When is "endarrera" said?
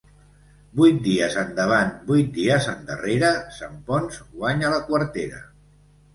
2.73-3.31